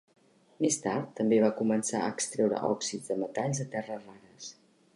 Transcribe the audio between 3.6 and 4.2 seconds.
de terres